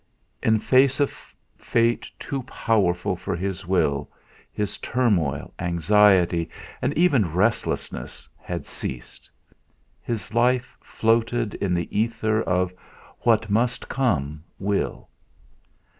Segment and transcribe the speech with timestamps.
[0.41, 1.11] In face of
[1.59, 4.09] fate too powerful for his will,
[4.51, 6.49] his turmoil, anxiety,
[6.81, 9.29] and even restlessness had ceased;
[10.01, 12.73] his life floated in the ether of
[13.19, 15.07] "what must come, will."